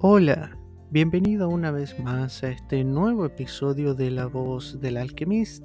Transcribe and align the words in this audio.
Hola, 0.00 0.56
bienvenido 0.92 1.48
una 1.48 1.72
vez 1.72 1.98
más 1.98 2.44
a 2.44 2.50
este 2.50 2.84
nuevo 2.84 3.26
episodio 3.26 3.94
de 3.94 4.12
La 4.12 4.26
Voz 4.26 4.80
del 4.80 4.96
Alchemist, 4.96 5.64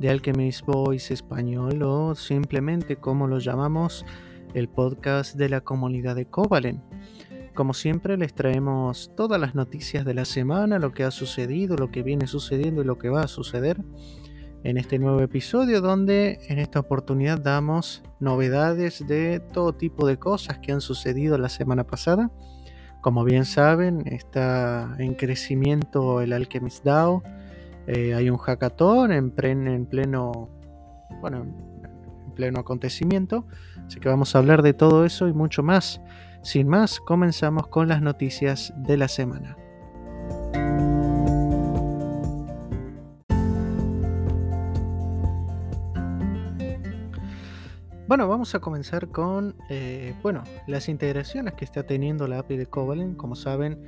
de 0.00 0.10
Alchemist 0.10 0.66
Voice 0.66 1.14
Español 1.14 1.84
o 1.84 2.16
simplemente 2.16 2.96
como 2.96 3.28
lo 3.28 3.38
llamamos, 3.38 4.04
el 4.52 4.68
podcast 4.68 5.36
de 5.36 5.48
la 5.48 5.60
comunidad 5.60 6.16
de 6.16 6.26
Kovalen. 6.26 6.82
Como 7.54 7.72
siempre 7.72 8.16
les 8.16 8.34
traemos 8.34 9.12
todas 9.16 9.40
las 9.40 9.54
noticias 9.54 10.04
de 10.04 10.14
la 10.14 10.24
semana, 10.24 10.80
lo 10.80 10.90
que 10.90 11.04
ha 11.04 11.12
sucedido, 11.12 11.76
lo 11.76 11.92
que 11.92 12.02
viene 12.02 12.26
sucediendo 12.26 12.82
y 12.82 12.84
lo 12.84 12.98
que 12.98 13.10
va 13.10 13.20
a 13.20 13.28
suceder 13.28 13.80
en 14.64 14.76
este 14.76 14.98
nuevo 14.98 15.20
episodio 15.20 15.80
donde 15.80 16.40
en 16.48 16.58
esta 16.58 16.80
oportunidad 16.80 17.38
damos 17.38 18.02
novedades 18.18 19.06
de 19.06 19.38
todo 19.38 19.72
tipo 19.72 20.04
de 20.04 20.18
cosas 20.18 20.58
que 20.58 20.72
han 20.72 20.80
sucedido 20.80 21.38
la 21.38 21.48
semana 21.48 21.84
pasada 21.84 22.32
como 23.00 23.24
bien 23.24 23.44
saben, 23.44 24.06
está 24.06 24.96
en 24.98 25.14
crecimiento 25.14 26.20
el 26.20 26.32
Alchemist 26.32 26.84
DAO. 26.84 27.22
Eh, 27.86 28.14
hay 28.14 28.28
un 28.30 28.38
hackathon 28.38 29.12
en, 29.12 29.32
en 29.42 29.86
pleno, 29.86 30.50
bueno, 31.20 31.42
en 31.42 32.32
pleno 32.34 32.60
acontecimiento. 32.60 33.46
Así 33.86 34.00
que 34.00 34.08
vamos 34.08 34.34
a 34.34 34.38
hablar 34.38 34.62
de 34.62 34.74
todo 34.74 35.04
eso 35.04 35.28
y 35.28 35.32
mucho 35.32 35.62
más. 35.62 36.00
Sin 36.42 36.68
más, 36.68 37.00
comenzamos 37.00 37.68
con 37.68 37.88
las 37.88 38.02
noticias 38.02 38.72
de 38.76 38.96
la 38.96 39.08
semana. 39.08 39.56
Bueno, 48.08 48.26
vamos 48.26 48.54
a 48.54 48.60
comenzar 48.60 49.08
con 49.08 49.54
eh, 49.68 50.14
bueno, 50.22 50.42
las 50.66 50.88
integraciones 50.88 51.52
que 51.52 51.66
está 51.66 51.82
teniendo 51.82 52.26
la 52.26 52.38
API 52.38 52.56
de 52.56 52.64
Covalent. 52.64 53.18
Como 53.18 53.36
saben, 53.36 53.78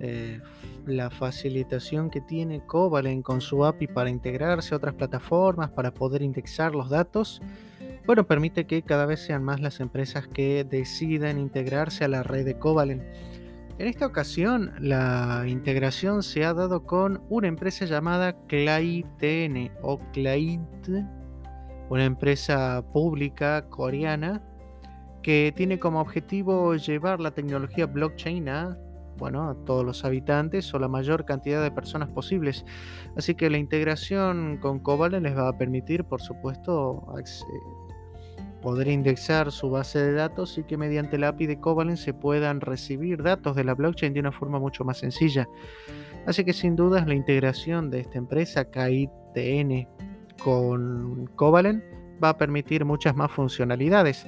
eh, 0.00 0.42
la 0.84 1.08
facilitación 1.08 2.10
que 2.10 2.20
tiene 2.20 2.60
Covalent 2.66 3.24
con 3.24 3.40
su 3.40 3.64
API 3.64 3.86
para 3.86 4.10
integrarse 4.10 4.74
a 4.74 4.76
otras 4.76 4.92
plataformas, 4.96 5.70
para 5.70 5.94
poder 5.94 6.20
indexar 6.20 6.74
los 6.74 6.90
datos, 6.90 7.40
bueno, 8.04 8.26
permite 8.26 8.66
que 8.66 8.82
cada 8.82 9.06
vez 9.06 9.20
sean 9.20 9.42
más 9.42 9.60
las 9.60 9.80
empresas 9.80 10.28
que 10.28 10.62
decidan 10.64 11.38
integrarse 11.38 12.04
a 12.04 12.08
la 12.08 12.22
red 12.22 12.44
de 12.44 12.58
Covalent. 12.58 13.02
En 13.78 13.86
esta 13.86 14.04
ocasión, 14.04 14.74
la 14.78 15.44
integración 15.46 16.22
se 16.22 16.44
ha 16.44 16.52
dado 16.52 16.84
con 16.84 17.22
una 17.30 17.48
empresa 17.48 17.86
llamada 17.86 18.36
ClayTN 18.46 19.70
o 19.80 19.98
Clyde 20.12 20.60
una 21.90 22.04
empresa 22.04 22.82
pública 22.92 23.68
coreana 23.68 24.40
que 25.22 25.52
tiene 25.54 25.78
como 25.78 26.00
objetivo 26.00 26.74
llevar 26.76 27.20
la 27.20 27.32
tecnología 27.32 27.86
blockchain 27.86 28.48
a, 28.48 28.78
bueno, 29.18 29.50
a 29.50 29.54
todos 29.66 29.84
los 29.84 30.04
habitantes 30.04 30.72
o 30.72 30.78
la 30.78 30.88
mayor 30.88 31.24
cantidad 31.24 31.62
de 31.62 31.70
personas 31.70 32.08
posibles. 32.08 32.64
Así 33.16 33.34
que 33.34 33.50
la 33.50 33.58
integración 33.58 34.58
con 34.62 34.78
Covalent 34.78 35.26
les 35.26 35.36
va 35.36 35.48
a 35.48 35.58
permitir, 35.58 36.04
por 36.04 36.22
supuesto, 36.22 37.04
poder 38.62 38.86
indexar 38.86 39.50
su 39.50 39.68
base 39.68 39.98
de 39.98 40.12
datos 40.12 40.58
y 40.58 40.62
que 40.62 40.76
mediante 40.76 41.18
la 41.18 41.28
API 41.28 41.46
de 41.46 41.58
Covalent 41.58 41.98
se 41.98 42.14
puedan 42.14 42.60
recibir 42.60 43.22
datos 43.22 43.56
de 43.56 43.64
la 43.64 43.74
blockchain 43.74 44.14
de 44.14 44.20
una 44.20 44.32
forma 44.32 44.60
mucho 44.60 44.84
más 44.84 44.98
sencilla. 44.98 45.48
Así 46.24 46.44
que 46.44 46.52
sin 46.52 46.76
dudas 46.76 47.06
la 47.08 47.14
integración 47.14 47.90
de 47.90 48.00
esta 48.00 48.16
empresa 48.16 48.70
KITN 48.70 49.88
con 50.42 51.26
Covalent 51.36 51.82
va 52.22 52.30
a 52.30 52.36
permitir 52.38 52.84
muchas 52.84 53.16
más 53.16 53.30
funcionalidades. 53.30 54.26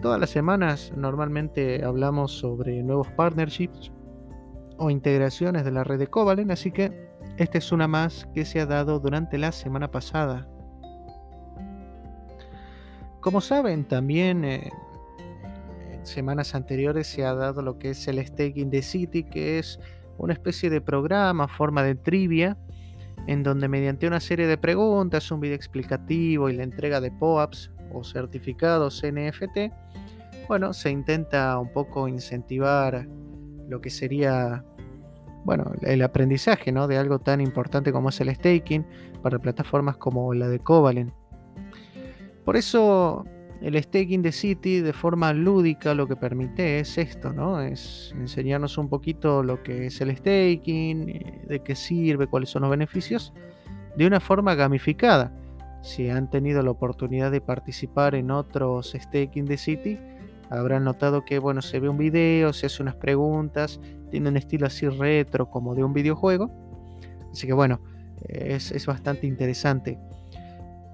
Todas 0.00 0.20
las 0.20 0.30
semanas 0.30 0.92
normalmente 0.96 1.84
hablamos 1.84 2.32
sobre 2.32 2.82
nuevos 2.82 3.08
partnerships 3.12 3.92
o 4.78 4.90
integraciones 4.90 5.64
de 5.64 5.70
la 5.70 5.84
red 5.84 5.98
de 5.98 6.08
Covalent, 6.08 6.50
así 6.50 6.72
que 6.72 7.10
esta 7.36 7.58
es 7.58 7.72
una 7.72 7.88
más 7.88 8.28
que 8.34 8.44
se 8.44 8.60
ha 8.60 8.66
dado 8.66 8.98
durante 8.98 9.38
la 9.38 9.52
semana 9.52 9.90
pasada. 9.90 10.48
Como 13.20 13.40
saben, 13.40 13.84
también 13.84 14.44
eh, 14.44 14.70
en 15.92 16.04
semanas 16.04 16.54
anteriores 16.56 17.06
se 17.06 17.24
ha 17.24 17.34
dado 17.34 17.62
lo 17.62 17.78
que 17.78 17.90
es 17.90 18.08
el 18.08 18.24
Staking 18.26 18.70
the 18.70 18.82
City, 18.82 19.22
que 19.22 19.60
es 19.60 19.78
una 20.18 20.32
especie 20.32 20.68
de 20.70 20.80
programa, 20.80 21.46
forma 21.46 21.84
de 21.84 21.94
trivia, 21.94 22.56
en 23.26 23.42
donde 23.42 23.68
mediante 23.68 24.06
una 24.06 24.20
serie 24.20 24.46
de 24.46 24.58
preguntas, 24.58 25.30
un 25.30 25.40
video 25.40 25.56
explicativo 25.56 26.48
y 26.48 26.54
la 26.54 26.64
entrega 26.64 27.00
de 27.00 27.10
POAPs 27.10 27.70
o 27.92 28.04
certificados 28.04 29.02
NFT, 29.04 29.72
bueno, 30.48 30.72
se 30.72 30.90
intenta 30.90 31.58
un 31.58 31.72
poco 31.72 32.08
incentivar 32.08 33.06
lo 33.68 33.80
que 33.80 33.90
sería 33.90 34.64
bueno, 35.44 35.72
el 35.82 36.02
aprendizaje 36.02 36.72
¿no? 36.72 36.86
de 36.86 36.98
algo 36.98 37.18
tan 37.18 37.40
importante 37.40 37.92
como 37.92 38.10
es 38.10 38.20
el 38.20 38.34
staking 38.34 38.86
para 39.22 39.38
plataformas 39.38 39.96
como 39.96 40.34
la 40.34 40.48
de 40.48 40.60
Covalent. 40.60 41.12
Por 42.44 42.56
eso 42.56 43.24
el 43.62 43.80
staking 43.80 44.22
de 44.22 44.32
City 44.32 44.80
de 44.80 44.92
forma 44.92 45.32
lúdica 45.32 45.94
lo 45.94 46.08
que 46.08 46.16
permite 46.16 46.80
es 46.80 46.98
esto, 46.98 47.32
¿no? 47.32 47.60
Es 47.60 48.12
enseñarnos 48.18 48.76
un 48.76 48.88
poquito 48.88 49.42
lo 49.42 49.62
que 49.62 49.86
es 49.86 50.00
el 50.00 50.16
staking, 50.16 51.08
eh, 51.08 51.44
de 51.46 51.62
qué 51.62 51.76
sirve, 51.76 52.26
cuáles 52.26 52.50
son 52.50 52.62
los 52.62 52.70
beneficios, 52.70 53.32
de 53.96 54.06
una 54.06 54.18
forma 54.18 54.56
gamificada. 54.56 55.32
Si 55.80 56.08
han 56.08 56.28
tenido 56.28 56.62
la 56.62 56.72
oportunidad 56.72 57.30
de 57.30 57.40
participar 57.40 58.16
en 58.16 58.32
otros 58.32 58.96
staking 58.98 59.46
de 59.46 59.56
City, 59.56 59.98
habrán 60.50 60.84
notado 60.84 61.24
que 61.24 61.38
bueno, 61.38 61.62
se 61.62 61.78
ve 61.78 61.88
un 61.88 61.98
video, 61.98 62.52
se 62.52 62.66
hace 62.66 62.82
unas 62.82 62.96
preguntas, 62.96 63.80
tiene 64.10 64.28
un 64.28 64.36
estilo 64.36 64.66
así 64.66 64.88
retro 64.88 65.50
como 65.50 65.74
de 65.76 65.84
un 65.84 65.92
videojuego. 65.92 66.50
Así 67.30 67.46
que 67.46 67.52
bueno, 67.52 67.80
es, 68.28 68.72
es 68.72 68.86
bastante 68.86 69.26
interesante. 69.26 69.98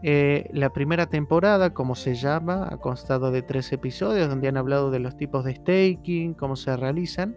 Eh, 0.03 0.49
la 0.53 0.71
primera 0.73 1.07
temporada, 1.07 1.75
como 1.75 1.95
se 1.97 2.15
llama, 2.15 2.69
ha 2.71 2.77
constado 2.77 3.31
de 3.33 3.43
tres 3.43 3.73
episodios 3.73 4.29
donde 4.29 4.49
han 4.49 4.57
hablado 4.57 4.91
de 4.91 5.01
los 5.01 5.17
tipos 5.17 5.45
de 5.45 5.57
staking, 5.57 6.35
cómo 6.35 6.57
se 6.57 6.77
realizan. 6.77 7.37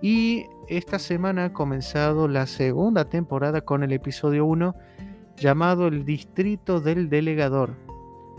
Y 0.00 0.46
esta 0.68 0.98
semana 0.98 1.46
ha 1.46 1.52
comenzado 1.52 2.28
la 2.28 2.46
segunda 2.46 3.06
temporada 3.06 3.60
con 3.62 3.82
el 3.82 3.92
episodio 3.92 4.46
1 4.46 4.74
llamado 5.36 5.88
El 5.88 6.04
Distrito 6.04 6.80
del 6.80 7.08
Delegador. 7.08 7.74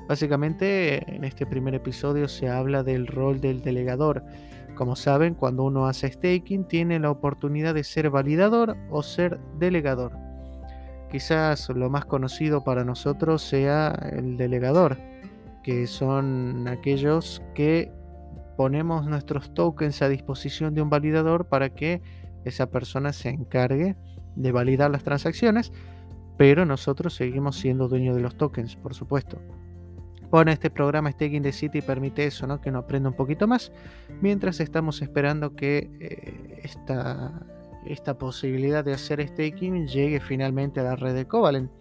Básicamente 0.08 1.16
en 1.16 1.24
este 1.24 1.46
primer 1.46 1.76
episodio 1.76 2.28
se 2.28 2.50
habla 2.50 2.84
del 2.84 3.08
rol 3.08 3.42
del 3.42 3.62
delegador. 3.62 4.24
Como 4.76 4.96
saben, 4.96 5.34
cuando 5.34 5.64
uno 5.64 5.88
hace 5.88 6.12
staking 6.12 6.66
tiene 6.68 7.00
la 7.00 7.12
oportunidad 7.12 7.74
de 7.74 7.84
ser 7.84 8.10
validador 8.10 8.78
o 8.90 9.04
ser 9.04 9.40
delegador. 9.60 10.27
Quizás 11.12 11.70
lo 11.70 11.90
más 11.90 12.06
conocido 12.06 12.64
para 12.64 12.84
nosotros 12.84 13.42
sea 13.42 13.98
el 14.12 14.38
delegador, 14.38 14.98
que 15.64 15.88
son 15.88 16.68
aquellos 16.68 17.42
que 17.56 17.92
ponemos 18.58 19.06
nuestros 19.06 19.54
tokens 19.54 20.02
a 20.02 20.10
disposición 20.10 20.74
de 20.74 20.82
un 20.82 20.90
validador 20.90 21.46
para 21.46 21.70
que 21.70 22.02
esa 22.44 22.70
persona 22.70 23.14
se 23.14 23.30
encargue 23.30 23.96
de 24.36 24.52
validar 24.52 24.92
las 24.92 25.04
transacciones, 25.04 25.72
pero 26.38 26.66
nosotros 26.66 27.16
seguimos 27.16 27.58
siendo 27.58 27.88
dueños 27.88 28.16
de 28.16 28.22
los 28.22 28.36
tokens, 28.36 28.76
por 28.76 28.94
supuesto. 28.94 29.40
Bueno, 30.30 30.52
este 30.52 30.70
programa 30.70 31.12
Staking 31.12 31.42
the 31.42 31.54
City 31.54 31.82
permite 31.82 32.26
eso, 32.26 32.48
¿no? 32.48 32.60
Que 32.60 32.70
uno 32.70 32.80
aprenda 32.80 33.10
un 33.10 33.16
poquito 33.16 33.48
más 33.48 33.72
mientras 34.22 34.60
estamos 34.60 35.02
esperando 35.02 35.56
que 35.56 35.90
eh, 36.02 36.60
esta 36.64 37.46
esta 37.92 38.18
posibilidad 38.18 38.84
de 38.84 38.94
hacer 38.94 39.26
staking 39.28 39.88
llegue 39.88 40.20
finalmente 40.20 40.80
a 40.80 40.84
la 40.84 40.96
red 40.96 41.16
de 41.16 41.26
Covalent. 41.26 41.72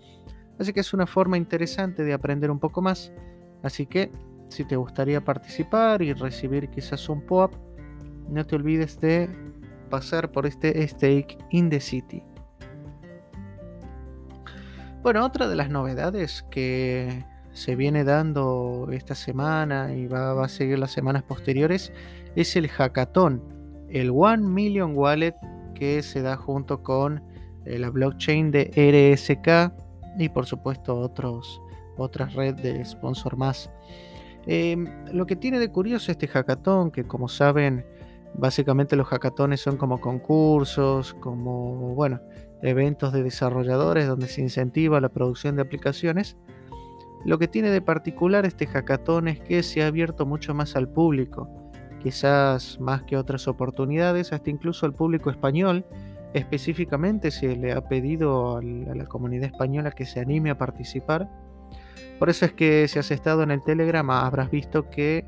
Así 0.59 0.73
que 0.73 0.81
es 0.81 0.95
una 0.95 1.07
forma 1.07 1.37
interesante 1.37 2.03
de 2.05 2.13
aprender 2.13 2.51
un 2.51 2.59
poco 2.59 2.81
más. 2.81 3.13
Así 3.63 3.87
que 3.87 4.11
si 4.49 4.65
te 4.65 4.77
gustaría 4.77 5.25
participar 5.25 6.03
y 6.03 6.13
recibir 6.13 6.69
quizás 6.71 7.09
un 7.09 7.21
POAP, 7.23 7.53
no 8.29 8.47
te 8.47 8.57
olvides 8.57 9.01
de 9.01 9.29
pasar 9.91 10.33
por 10.33 10.47
este 10.47 10.87
Stake 10.87 11.39
in 11.51 11.71
the 11.71 11.81
City. 11.81 12.23
Bueno, 15.03 15.25
otra 15.25 15.49
de 15.49 15.57
las 15.57 15.71
novedades 15.71 16.45
que 16.51 17.25
se 17.53 17.77
viene 17.77 18.05
dando 18.05 18.89
esta 18.93 19.15
semana 19.15 19.95
y 19.95 20.07
va, 20.07 20.35
va 20.35 20.47
a 20.47 20.49
seguir 20.49 20.79
las 20.79 20.91
semanas 20.91 21.23
posteriores 21.23 21.93
es 22.35 22.57
el 22.57 22.69
hackathon, 22.69 23.43
el 23.89 24.11
One 24.11 24.43
Million 24.49 24.97
Wallet 24.97 25.35
que 25.79 26.03
se 26.03 26.23
da 26.23 26.37
junto 26.37 26.83
con 26.83 27.23
eh, 27.65 27.79
la 27.79 27.91
blockchain 27.91 28.51
de 28.51 28.71
RSK 28.75 29.73
y 30.19 30.29
por 30.31 30.47
supuesto 30.47 30.99
otros, 30.99 31.61
otras 31.97 32.35
redes 32.35 32.63
de 32.63 32.85
sponsor 32.85 33.37
más. 33.37 33.71
Em, 34.47 34.87
lo 35.13 35.27
que 35.27 35.37
tiene 35.37 35.59
de 35.59 35.71
curioso 35.71 36.11
este 36.11 36.29
hackathon, 36.29 36.91
que 36.91 37.05
como 37.05 37.29
saben, 37.29 37.85
básicamente 38.35 38.97
los 38.97 39.09
hackatones 39.09 39.61
son 39.61 39.77
como 39.77 40.01
concursos, 40.01 41.15
como, 41.15 41.95
bueno, 41.95 42.21
eventos 42.63 43.13
de 43.13 43.23
desarrolladores 43.23 44.07
donde 44.07 44.29
se 44.29 44.41
incentiva 44.41 45.01
la 45.01 45.11
producción 45.11 45.57
de 45.57 45.63
aplicaciones. 45.63 46.37
Lo 47.25 47.39
que 47.39 47.49
tiene 47.49 47.71
de 47.71 47.83
particular 47.83 48.47
este 48.47 48.67
hackathon 48.67 49.29
es 49.29 49.41
que 49.41 49.63
se 49.63 49.83
ha 49.83 49.89
abierto 49.89 50.27
mucho 50.27 50.55
más 50.55 50.77
al 50.77 50.89
público 50.89 51.66
quizás 52.07 52.79
más 52.79 53.03
que 53.03 53.17
otras 53.17 53.49
oportunidades, 53.49 54.33
hasta 54.33 54.49
incluso 54.49 54.87
al 54.87 54.93
público 54.93 55.29
español. 55.29 55.85
Específicamente 56.35 57.33
se 57.33 57.57
le 57.57 57.73
ha 57.73 57.89
pedido 57.89 58.59
a 58.59 58.63
la 58.63 59.07
comunidad 59.07 59.47
española 59.47 59.91
que 59.91 60.07
se 60.07 60.21
anime 60.21 60.51
a 60.51 60.57
participar. 60.57 61.29
Por 62.21 62.31
eso 62.31 62.45
es 62.45 62.53
que 62.53 62.87
si 62.87 63.01
has 63.01 63.11
estado 63.11 63.43
en 63.43 63.51
el 63.51 63.61
Telegram 63.65 64.09
habrás 64.09 64.53
visto 64.53 64.89
que 64.89 65.25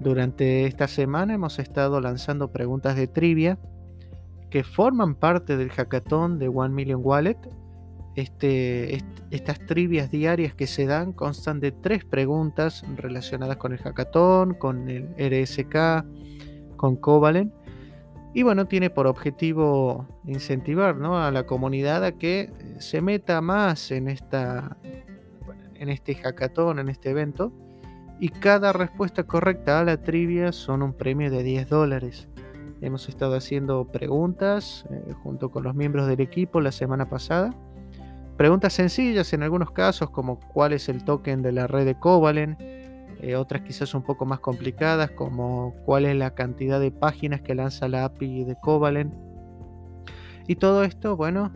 durante 0.00 0.64
esta 0.64 0.88
semana 0.88 1.34
hemos 1.34 1.58
estado 1.58 2.00
lanzando 2.00 2.50
preguntas 2.50 2.96
de 2.96 3.06
trivia 3.06 3.58
que 4.48 4.64
forman 4.64 5.16
parte 5.16 5.58
del 5.58 5.68
hackathon 5.72 6.38
de 6.38 6.48
One 6.48 6.72
Million 6.72 7.02
Wallet. 7.04 7.36
Este, 8.16 9.02
estas 9.30 9.58
trivias 9.66 10.10
diarias 10.10 10.54
que 10.54 10.66
se 10.68 10.86
dan 10.86 11.12
constan 11.12 11.58
de 11.58 11.72
tres 11.72 12.04
preguntas 12.04 12.84
relacionadas 12.96 13.56
con 13.56 13.72
el 13.72 13.78
hackathon, 13.78 14.54
con 14.54 14.88
el 14.88 15.08
RSK, 15.18 16.04
con 16.76 16.96
Covalent. 16.96 17.52
Y 18.32 18.42
bueno, 18.42 18.66
tiene 18.66 18.90
por 18.90 19.06
objetivo 19.06 20.06
incentivar 20.26 20.96
a 21.02 21.30
la 21.30 21.46
comunidad 21.46 22.04
a 22.04 22.12
que 22.12 22.52
se 22.78 23.00
meta 23.00 23.40
más 23.40 23.90
en, 23.90 24.08
esta, 24.08 24.76
en 25.74 25.88
este 25.88 26.14
hackathon, 26.14 26.78
en 26.78 26.88
este 26.88 27.10
evento 27.10 27.52
y 28.20 28.28
cada 28.28 28.72
respuesta 28.72 29.24
correcta 29.24 29.80
a 29.80 29.84
la 29.84 29.96
trivia 29.96 30.52
son 30.52 30.82
un 30.82 30.92
premio 30.92 31.30
de 31.30 31.42
10 31.42 31.68
dólares. 31.68 32.28
Hemos 32.80 33.08
estado 33.08 33.34
haciendo 33.34 33.86
preguntas 33.86 34.84
eh, 34.90 35.12
junto 35.22 35.50
con 35.50 35.64
los 35.64 35.74
miembros 35.74 36.06
del 36.06 36.20
equipo 36.20 36.60
la 36.60 36.72
semana 36.72 37.08
pasada. 37.08 37.50
Preguntas 38.36 38.72
sencillas 38.72 39.32
en 39.32 39.44
algunos 39.44 39.70
casos 39.70 40.10
como 40.10 40.40
cuál 40.40 40.72
es 40.72 40.88
el 40.88 41.04
token 41.04 41.42
de 41.42 41.52
la 41.52 41.68
red 41.68 41.84
de 41.84 41.94
Covalent. 41.94 42.60
Eh, 42.60 43.36
otras 43.36 43.62
quizás 43.62 43.94
un 43.94 44.02
poco 44.02 44.26
más 44.26 44.40
complicadas 44.40 45.10
como 45.12 45.74
cuál 45.84 46.04
es 46.04 46.16
la 46.16 46.34
cantidad 46.34 46.80
de 46.80 46.90
páginas 46.90 47.42
que 47.42 47.54
lanza 47.54 47.86
la 47.86 48.04
API 48.04 48.44
de 48.44 48.56
Covalent. 48.60 49.14
Y 50.48 50.56
todo 50.56 50.82
esto, 50.82 51.16
bueno, 51.16 51.52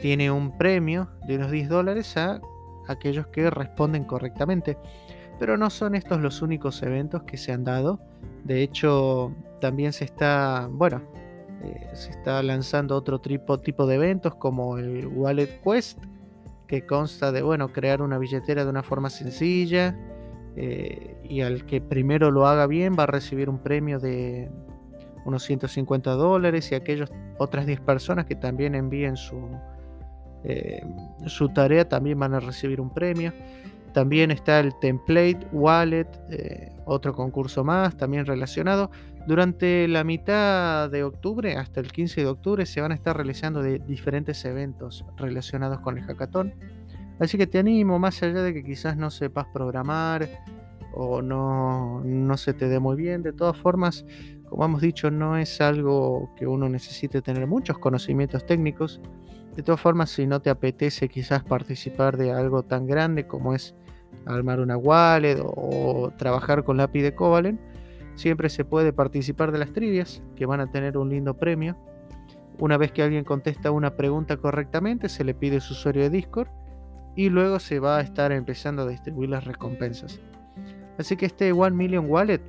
tiene 0.00 0.30
un 0.30 0.56
premio 0.56 1.10
de 1.26 1.36
unos 1.36 1.50
10 1.50 1.68
dólares 1.68 2.16
a 2.16 2.40
aquellos 2.88 3.26
que 3.26 3.50
responden 3.50 4.04
correctamente. 4.04 4.78
Pero 5.38 5.58
no 5.58 5.68
son 5.70 5.94
estos 5.94 6.20
los 6.20 6.40
únicos 6.40 6.82
eventos 6.82 7.24
que 7.24 7.36
se 7.36 7.52
han 7.52 7.64
dado. 7.64 8.00
De 8.44 8.62
hecho, 8.62 9.34
también 9.60 9.92
se 9.92 10.04
está, 10.04 10.68
bueno, 10.70 11.02
eh, 11.62 11.90
se 11.92 12.10
está 12.10 12.42
lanzando 12.42 12.96
otro 12.96 13.20
tipo, 13.20 13.58
tipo 13.58 13.86
de 13.86 13.96
eventos 13.96 14.34
como 14.34 14.78
el 14.78 15.06
Wallet 15.06 15.60
Quest, 15.62 15.98
que 16.72 16.86
consta 16.86 17.32
de, 17.32 17.42
bueno, 17.42 17.70
crear 17.70 18.00
una 18.00 18.16
billetera 18.16 18.64
de 18.64 18.70
una 18.70 18.82
forma 18.82 19.10
sencilla. 19.10 19.94
Eh, 20.56 21.18
y 21.22 21.42
al 21.42 21.66
que 21.66 21.82
primero 21.82 22.30
lo 22.30 22.46
haga 22.46 22.66
bien 22.66 22.96
va 22.98 23.02
a 23.02 23.06
recibir 23.06 23.50
un 23.50 23.58
premio 23.58 23.98
de 23.98 24.50
unos 25.26 25.42
150 25.42 26.12
dólares 26.12 26.72
y 26.72 26.74
aquellas 26.74 27.12
otras 27.36 27.66
10 27.66 27.80
personas 27.80 28.24
que 28.24 28.36
también 28.36 28.74
envíen 28.74 29.18
su, 29.18 29.50
eh, 30.44 30.82
su 31.26 31.50
tarea 31.50 31.86
también 31.86 32.18
van 32.18 32.32
a 32.32 32.40
recibir 32.40 32.80
un 32.80 32.88
premio. 32.88 33.34
También 33.92 34.30
está 34.30 34.60
el 34.60 34.78
Template 34.78 35.46
Wallet, 35.52 36.08
eh, 36.30 36.72
otro 36.86 37.12
concurso 37.12 37.62
más, 37.62 37.96
también 37.96 38.26
relacionado. 38.26 38.90
Durante 39.26 39.86
la 39.86 40.02
mitad 40.02 40.90
de 40.90 41.04
octubre, 41.04 41.56
hasta 41.56 41.80
el 41.80 41.92
15 41.92 42.22
de 42.22 42.26
octubre, 42.26 42.66
se 42.66 42.80
van 42.80 42.92
a 42.92 42.94
estar 42.94 43.16
realizando 43.16 43.62
diferentes 43.62 44.44
eventos 44.44 45.04
relacionados 45.16 45.80
con 45.80 45.98
el 45.98 46.04
hackathon. 46.04 46.54
Así 47.20 47.38
que 47.38 47.46
te 47.46 47.58
animo, 47.58 47.98
más 47.98 48.22
allá 48.22 48.42
de 48.42 48.52
que 48.52 48.64
quizás 48.64 48.96
no 48.96 49.10
sepas 49.10 49.46
programar 49.52 50.28
o 50.94 51.22
no, 51.22 52.02
no 52.04 52.36
se 52.36 52.52
te 52.52 52.68
dé 52.68 52.80
muy 52.80 52.96
bien, 52.96 53.22
de 53.22 53.32
todas 53.32 53.56
formas, 53.56 54.04
como 54.48 54.64
hemos 54.64 54.80
dicho, 54.80 55.10
no 55.10 55.36
es 55.36 55.60
algo 55.60 56.34
que 56.36 56.46
uno 56.46 56.68
necesite 56.68 57.22
tener 57.22 57.46
muchos 57.46 57.78
conocimientos 57.78 58.44
técnicos. 58.44 59.00
De 59.54 59.62
todas 59.62 59.80
formas, 59.80 60.10
si 60.10 60.26
no 60.26 60.40
te 60.40 60.50
apetece 60.50 61.08
quizás 61.08 61.44
participar 61.44 62.16
de 62.16 62.32
algo 62.32 62.62
tan 62.62 62.86
grande 62.86 63.26
como 63.26 63.54
es 63.54 63.74
armar 64.26 64.60
una 64.60 64.76
wallet 64.76 65.38
o, 65.42 66.12
trabajar 66.16 66.64
con 66.64 66.76
la 66.76 66.84
API 66.84 67.02
de 67.02 67.14
Covalent, 67.14 67.60
siempre 68.14 68.48
se 68.48 68.64
puede 68.64 68.92
participar 68.92 69.52
de 69.52 69.58
las 69.58 69.72
trivias 69.72 70.22
que 70.36 70.46
van 70.46 70.60
a 70.60 70.70
tener 70.70 70.96
un 70.96 71.10
lindo 71.10 71.34
premio. 71.34 71.76
Una 72.58 72.76
vez 72.76 72.92
que 72.92 73.02
alguien 73.02 73.24
contesta 73.24 73.70
una 73.70 73.96
pregunta 73.96 74.36
correctamente, 74.36 75.08
se 75.08 75.24
le 75.24 75.34
pide 75.34 75.60
su 75.60 75.72
usuario 75.72 76.02
de 76.02 76.10
Discord 76.10 76.48
y 77.16 77.28
luego 77.28 77.58
se 77.58 77.80
va 77.80 77.98
a 77.98 78.00
estar 78.00 78.32
empezando 78.32 78.82
a 78.82 78.88
distribuir 78.88 79.30
las 79.30 79.44
recompensas. 79.44 80.20
Así 80.98 81.16
que 81.16 81.26
este 81.26 81.52
One 81.52 81.76
Million 81.76 82.06
Wallet, 82.08 82.42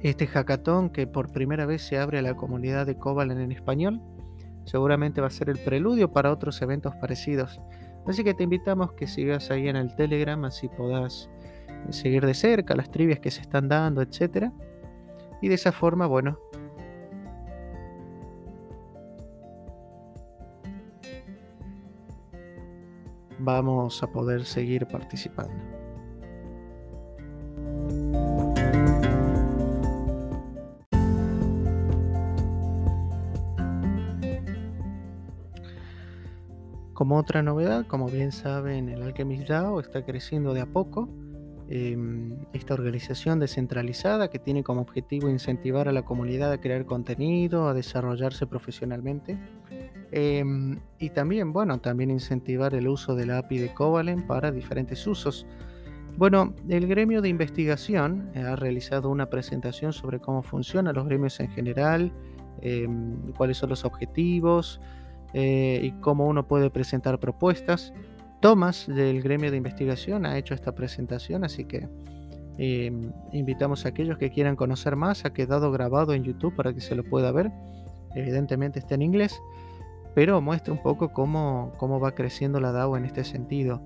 este 0.00 0.26
hackathon 0.26 0.90
que 0.90 1.06
por 1.06 1.30
primera 1.30 1.66
vez 1.66 1.82
se 1.82 1.98
abre 1.98 2.18
a 2.18 2.22
la 2.22 2.34
comunidad 2.34 2.86
de 2.86 2.96
Covalent 2.96 3.40
en 3.40 3.52
español, 3.52 4.00
seguramente 4.64 5.20
va 5.20 5.26
a 5.26 5.30
ser 5.30 5.48
el 5.48 5.58
preludio 5.58 6.12
para 6.12 6.32
otros 6.32 6.60
eventos 6.62 6.94
parecidos. 6.96 7.60
Así 8.06 8.24
que 8.24 8.34
te 8.34 8.44
invitamos 8.44 8.92
que 8.94 9.06
sigas 9.06 9.50
ahí 9.50 9.68
en 9.68 9.76
el 9.76 9.94
Telegram, 9.94 10.44
así 10.44 10.68
podás 10.68 11.30
eh, 11.68 11.92
seguir 11.92 12.26
de 12.26 12.34
cerca 12.34 12.74
las 12.74 12.90
trivias 12.90 13.20
que 13.20 13.30
se 13.30 13.42
están 13.42 13.68
dando, 13.68 14.02
etc. 14.02 14.50
Y 15.40 15.48
de 15.48 15.54
esa 15.54 15.72
forma, 15.72 16.06
bueno, 16.06 16.38
vamos 23.38 24.02
a 24.02 24.06
poder 24.08 24.44
seguir 24.44 24.86
participando. 24.86 25.81
Como 37.12 37.20
otra 37.20 37.42
novedad, 37.42 37.84
como 37.86 38.08
bien 38.08 38.32
saben, 38.32 38.88
el 38.88 39.02
Alchemist 39.02 39.46
DAO 39.46 39.80
está 39.80 40.02
creciendo 40.02 40.54
de 40.54 40.62
a 40.62 40.66
poco. 40.66 41.10
Em, 41.68 42.38
esta 42.54 42.72
organización 42.72 43.38
descentralizada 43.38 44.30
que 44.30 44.38
tiene 44.38 44.64
como 44.64 44.80
objetivo 44.80 45.28
incentivar 45.28 45.90
a 45.90 45.92
la 45.92 46.06
comunidad 46.06 46.50
a 46.50 46.58
crear 46.58 46.86
contenido, 46.86 47.68
a 47.68 47.74
desarrollarse 47.74 48.46
profesionalmente. 48.46 49.38
Em, 50.10 50.80
y 50.98 51.10
también, 51.10 51.52
bueno, 51.52 51.80
también 51.80 52.10
incentivar 52.10 52.74
el 52.74 52.88
uso 52.88 53.14
de 53.14 53.26
la 53.26 53.36
API 53.36 53.58
de 53.58 53.74
Covalent 53.74 54.26
para 54.26 54.50
diferentes 54.50 55.06
usos. 55.06 55.46
Bueno, 56.16 56.54
el 56.70 56.86
gremio 56.86 57.20
de 57.20 57.28
investigación 57.28 58.30
ha 58.34 58.56
realizado 58.56 59.10
una 59.10 59.28
presentación 59.28 59.92
sobre 59.92 60.18
cómo 60.18 60.42
funcionan 60.42 60.94
los 60.94 61.04
gremios 61.04 61.38
en 61.40 61.50
general, 61.50 62.10
em, 62.62 63.18
cuáles 63.36 63.58
son 63.58 63.68
los 63.68 63.84
objetivos, 63.84 64.80
eh, 65.34 65.80
y 65.82 65.92
cómo 66.00 66.26
uno 66.26 66.46
puede 66.46 66.70
presentar 66.70 67.18
propuestas. 67.18 67.92
Tomás 68.40 68.86
del 68.86 69.22
gremio 69.22 69.50
de 69.50 69.56
investigación 69.56 70.26
ha 70.26 70.36
hecho 70.36 70.54
esta 70.54 70.74
presentación, 70.74 71.44
así 71.44 71.64
que 71.64 71.88
em, 72.58 73.12
invitamos 73.32 73.84
a 73.84 73.90
aquellos 73.90 74.18
que 74.18 74.30
quieran 74.30 74.56
conocer 74.56 74.96
más. 74.96 75.24
Ha 75.24 75.32
quedado 75.32 75.70
grabado 75.70 76.12
en 76.12 76.24
YouTube 76.24 76.54
para 76.56 76.72
que 76.72 76.80
se 76.80 76.94
lo 76.94 77.04
pueda 77.04 77.32
ver. 77.32 77.50
Evidentemente 78.14 78.78
está 78.78 78.94
en 78.94 79.02
inglés, 79.02 79.40
pero 80.14 80.40
muestra 80.40 80.72
un 80.72 80.82
poco 80.82 81.12
cómo, 81.12 81.72
cómo 81.78 82.00
va 82.00 82.14
creciendo 82.14 82.60
la 82.60 82.72
DAO 82.72 82.96
en 82.96 83.04
este 83.04 83.24
sentido. 83.24 83.80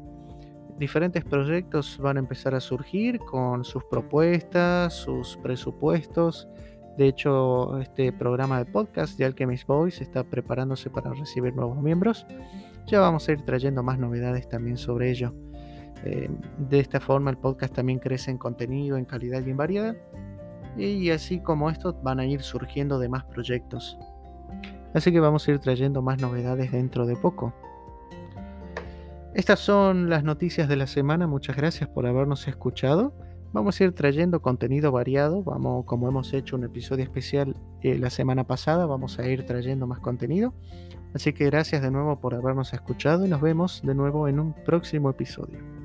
Diferentes 0.78 1.24
proyectos 1.24 1.98
van 1.98 2.18
a 2.18 2.20
empezar 2.20 2.54
a 2.54 2.60
surgir 2.60 3.18
con 3.20 3.64
sus 3.64 3.84
propuestas, 3.84 4.92
sus 4.92 5.38
presupuestos 5.38 6.48
de 6.96 7.08
hecho, 7.08 7.78
este 7.78 8.10
programa 8.10 8.58
de 8.58 8.64
podcast 8.64 9.18
de 9.18 9.26
Alchemist 9.26 9.66
Boys 9.66 10.00
está 10.00 10.24
preparándose 10.24 10.88
para 10.88 11.12
recibir 11.12 11.54
nuevos 11.54 11.82
miembros. 11.82 12.26
Ya 12.86 13.00
vamos 13.00 13.28
a 13.28 13.32
ir 13.32 13.42
trayendo 13.42 13.82
más 13.82 13.98
novedades 13.98 14.48
también 14.48 14.78
sobre 14.78 15.10
ello. 15.10 15.34
Eh, 16.04 16.30
de 16.58 16.80
esta 16.80 17.00
forma 17.00 17.30
el 17.30 17.36
podcast 17.36 17.74
también 17.74 17.98
crece 17.98 18.30
en 18.30 18.38
contenido, 18.38 18.96
en 18.96 19.04
calidad 19.04 19.44
y 19.44 19.50
en 19.50 19.56
variedad. 19.58 19.96
Y 20.78 21.10
así 21.10 21.40
como 21.40 21.68
esto 21.68 21.98
van 22.02 22.18
a 22.18 22.24
ir 22.24 22.40
surgiendo 22.40 22.98
de 22.98 23.10
más 23.10 23.24
proyectos. 23.24 23.98
Así 24.94 25.12
que 25.12 25.20
vamos 25.20 25.46
a 25.46 25.50
ir 25.50 25.58
trayendo 25.58 26.00
más 26.00 26.20
novedades 26.20 26.72
dentro 26.72 27.04
de 27.04 27.16
poco. 27.16 27.52
Estas 29.34 29.58
son 29.60 30.08
las 30.08 30.24
noticias 30.24 30.66
de 30.66 30.76
la 30.76 30.86
semana. 30.86 31.26
Muchas 31.26 31.56
gracias 31.56 31.90
por 31.90 32.06
habernos 32.06 32.48
escuchado. 32.48 33.12
Vamos 33.52 33.80
a 33.80 33.84
ir 33.84 33.92
trayendo 33.92 34.42
contenido 34.42 34.92
variado, 34.92 35.42
vamos, 35.42 35.84
como 35.86 36.08
hemos 36.08 36.32
hecho 36.34 36.56
un 36.56 36.64
episodio 36.64 37.04
especial 37.04 37.56
eh, 37.82 37.98
la 37.98 38.10
semana 38.10 38.44
pasada, 38.44 38.86
vamos 38.86 39.18
a 39.18 39.28
ir 39.28 39.46
trayendo 39.46 39.86
más 39.86 40.00
contenido. 40.00 40.52
Así 41.14 41.32
que 41.32 41.46
gracias 41.46 41.80
de 41.80 41.90
nuevo 41.90 42.20
por 42.20 42.34
habernos 42.34 42.74
escuchado 42.74 43.24
y 43.24 43.28
nos 43.28 43.40
vemos 43.40 43.80
de 43.82 43.94
nuevo 43.94 44.28
en 44.28 44.40
un 44.40 44.52
próximo 44.52 45.08
episodio. 45.08 45.75